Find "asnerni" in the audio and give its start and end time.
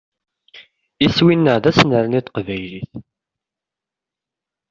1.69-2.17